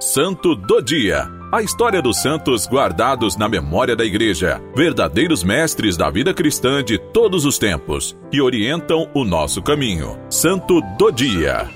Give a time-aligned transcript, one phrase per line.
[0.00, 1.28] Santo do Dia.
[1.50, 6.98] A história dos santos guardados na memória da Igreja, verdadeiros mestres da vida cristã de
[6.98, 10.16] todos os tempos, que orientam o nosso caminho.
[10.30, 11.68] Santo do Dia.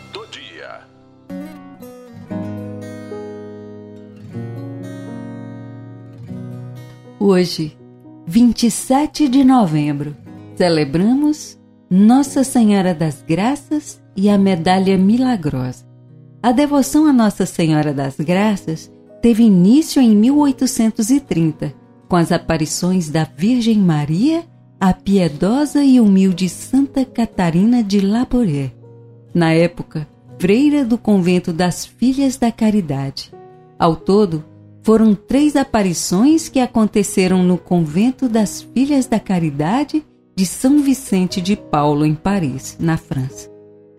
[7.18, 7.76] Hoje,
[8.28, 10.16] 27 de novembro,
[10.54, 11.58] celebramos
[11.90, 15.91] Nossa Senhora das Graças e a Medalha Milagrosa.
[16.42, 18.90] A devoção a Nossa Senhora das Graças
[19.22, 21.72] teve início em 1830,
[22.08, 24.44] com as aparições da Virgem Maria,
[24.80, 28.72] a piedosa e humilde Santa Catarina de Labouré.
[29.32, 33.32] Na época, freira do convento das Filhas da Caridade.
[33.78, 34.44] Ao todo,
[34.82, 41.54] foram três aparições que aconteceram no convento das Filhas da Caridade de São Vicente de
[41.54, 43.48] Paulo, em Paris, na França.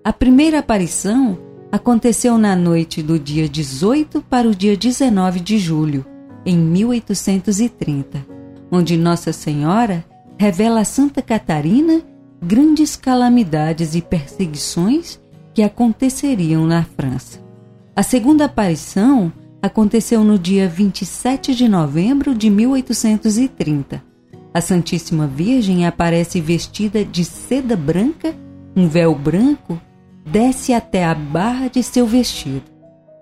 [0.04, 6.05] A primeira aparição aconteceu na noite do dia 18 para o dia 19 de julho,
[6.45, 8.23] em 1830,
[8.72, 10.06] onde Nossa Senhora
[10.38, 12.03] revela a Santa Catarina
[12.39, 15.20] grandes calamidades e perseguições
[15.52, 17.39] que aconteceriam na França.
[17.95, 24.00] A segunda aparição aconteceu no dia 27 de novembro de 1830.
[24.53, 28.36] A Santíssima Virgem aparece vestida de seda branca,
[28.76, 29.81] um véu branco,
[30.26, 32.64] desce até a barra de seu vestido.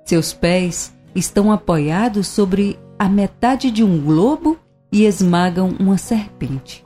[0.06, 4.58] Seus pés estão apoiados sobre a metade de um globo
[4.92, 6.84] e esmagam uma serpente.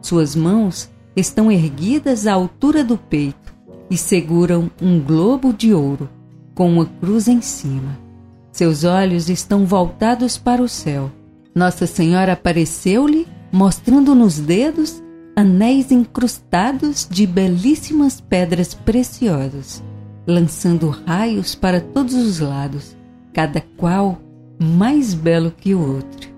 [0.00, 3.54] Suas mãos estão erguidas à altura do peito
[3.90, 6.08] e seguram um globo de ouro
[6.54, 7.98] com uma cruz em cima.
[8.52, 11.10] Seus olhos estão voltados para o céu.
[11.54, 15.02] Nossa Senhora apareceu-lhe, mostrando nos dedos
[15.38, 19.80] anéis incrustados de belíssimas pedras preciosas,
[20.26, 22.96] lançando raios para todos os lados,
[23.32, 24.18] cada qual
[24.58, 26.28] mais belo que o outro.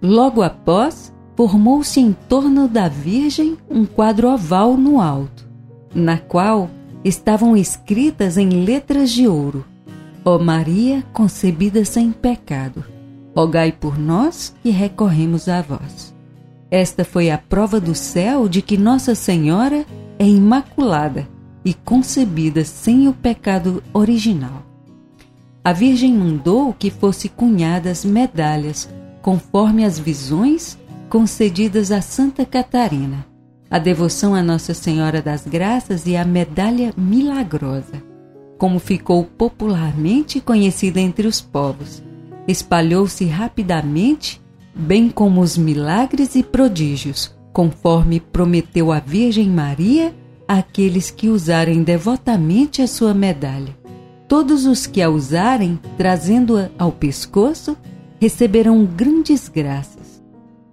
[0.00, 5.46] Logo após, formou-se em torno da Virgem um quadro oval no alto,
[5.94, 6.70] na qual
[7.04, 9.62] estavam escritas em letras de ouro
[10.24, 12.82] Ó Maria concebida sem pecado,
[13.36, 16.16] rogai por nós que recorremos a vós.
[16.70, 19.86] Esta foi a prova do céu de que Nossa Senhora
[20.18, 21.28] é imaculada
[21.64, 24.62] e concebida sem o pecado original.
[25.64, 28.88] A Virgem mandou que fossem cunhadas medalhas,
[29.22, 33.26] conforme as visões concedidas a Santa Catarina,
[33.70, 38.08] a devoção a Nossa Senhora das Graças e a medalha milagrosa
[38.58, 42.02] como ficou popularmente conhecida entre os povos.
[42.46, 44.42] Espalhou-se rapidamente,
[44.78, 50.14] bem como os milagres e prodígios, conforme prometeu a Virgem Maria
[50.46, 53.76] àqueles que usarem devotamente a sua medalha.
[54.28, 57.76] Todos os que a usarem, trazendo-a ao pescoço,
[58.20, 60.22] receberão grandes graças.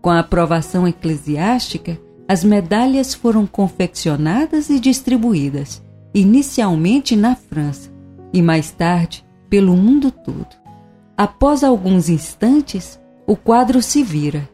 [0.01, 5.83] Com a aprovação eclesiástica, as medalhas foram confeccionadas e distribuídas
[6.15, 7.91] inicialmente na França
[8.31, 10.47] e mais tarde pelo mundo todo.
[11.17, 14.49] Após alguns instantes, o quadro se vira.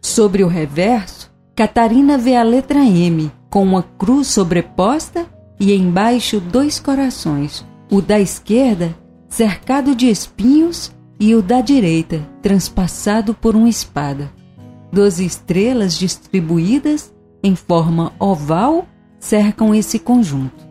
[0.00, 5.26] Sobre o reverso, Catarina vê a letra M com uma cruz sobreposta
[5.58, 8.94] e embaixo dois corações, o da esquerda
[9.28, 14.32] cercado de espinhos e o da direita transpassado por uma espada.
[14.92, 17.12] Doze estrelas distribuídas
[17.42, 18.86] em forma oval
[19.18, 20.66] cercam esse conjunto.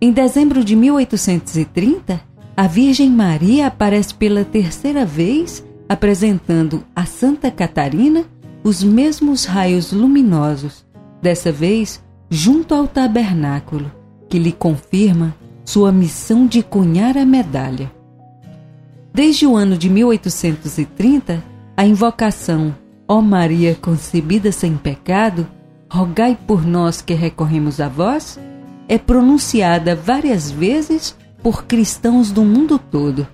[0.00, 2.20] Em dezembro de 1830,
[2.56, 8.24] a Virgem Maria aparece pela terceira vez apresentando a Santa Catarina
[8.62, 10.84] os mesmos raios luminosos,
[11.22, 13.90] dessa vez junto ao tabernáculo,
[14.28, 15.34] que lhe confirma
[15.64, 17.90] sua missão de cunhar a medalha.
[19.12, 21.42] Desde o ano de 1830,
[21.76, 22.74] a invocação
[23.10, 25.48] Ó Maria concebida sem pecado,
[25.90, 28.38] rogai por nós que recorremos a vós,
[28.86, 33.26] é pronunciada várias vezes por cristãos do mundo todo.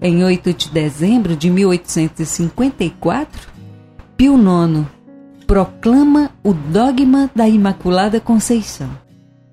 [0.00, 3.48] Em 8 de dezembro de 1854,
[4.16, 4.86] Pio IX
[5.46, 8.90] proclama o dogma da Imaculada Conceição.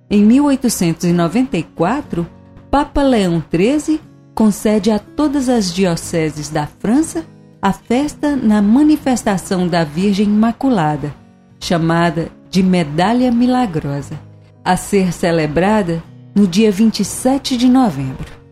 [0.10, 2.28] Em 1894,
[2.70, 4.02] Papa Leão XIII
[4.36, 7.26] concede a todas as dioceses da França
[7.62, 11.16] a festa na manifestação da Virgem Imaculada,
[11.60, 14.20] chamada de Medalha Milagrosa
[14.64, 16.02] a ser celebrada
[16.34, 18.43] no dia 27 de novembro.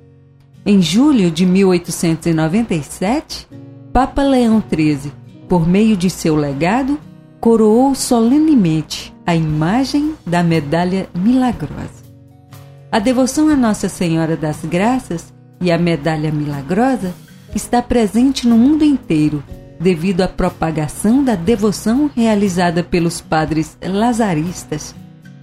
[0.64, 3.48] Em julho de 1897,
[3.92, 5.12] Papa Leão XIII,
[5.50, 7.00] por meio de seu legado,
[7.40, 12.04] coroou solenemente a imagem da medalha milagrosa.
[12.92, 17.12] A devoção a Nossa Senhora das Graças e a medalha milagrosa
[17.56, 19.44] está presente no mundo inteiro
[19.80, 24.94] devido à propagação da devoção realizada pelos padres lazaristas,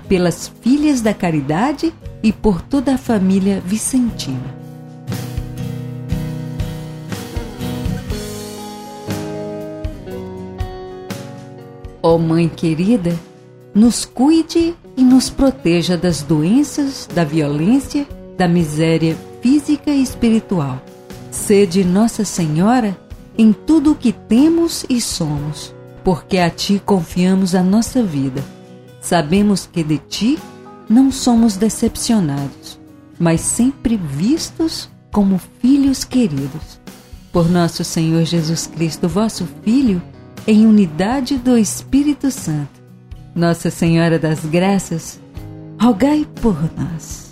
[0.08, 1.92] pelas filhas da caridade
[2.22, 4.67] e por toda a família vicentina.
[12.02, 13.18] Ó Mãe querida,
[13.74, 18.06] nos cuide e nos proteja das doenças, da violência,
[18.36, 20.82] da miséria física e espiritual.
[21.30, 22.96] Sede Nossa Senhora
[23.36, 28.42] em tudo o que temos e somos, porque a Ti confiamos a nossa vida.
[29.00, 30.38] Sabemos que de Ti
[30.88, 32.80] não somos decepcionados,
[33.18, 36.80] mas sempre vistos como filhos queridos.
[37.32, 40.02] Por nosso Senhor Jesus Cristo, vosso Filho,
[40.48, 42.80] em unidade do Espírito Santo.
[43.34, 45.20] Nossa Senhora das Graças,
[45.78, 47.27] rogai por nós.